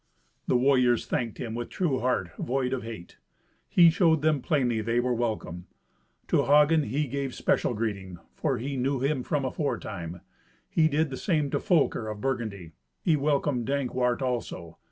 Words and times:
The 0.47 0.57
warriors 0.57 1.05
thanked 1.05 1.37
him 1.37 1.53
with 1.53 1.69
true 1.69 1.99
heart 1.99 2.31
void 2.39 2.73
of 2.73 2.81
hate. 2.81 3.19
He 3.69 3.91
showed 3.91 4.23
them 4.23 4.41
plainly 4.41 4.81
they 4.81 4.99
were 4.99 5.13
welcome. 5.13 5.67
To 6.29 6.45
Hagen 6.45 6.85
he 6.85 7.05
gave 7.05 7.35
special 7.35 7.75
greeting, 7.75 8.17
for 8.33 8.57
he 8.57 8.77
knew 8.77 8.99
him 8.99 9.21
from 9.21 9.45
aforetime. 9.45 10.21
He 10.67 10.87
did 10.87 11.11
the 11.11 11.17
same 11.17 11.51
to 11.51 11.59
Folker 11.59 12.07
of 12.07 12.19
Burgundy. 12.19 12.71
He 13.03 13.15
welcomed 13.15 13.67
Dankwart 13.67 14.23
also. 14.23 14.79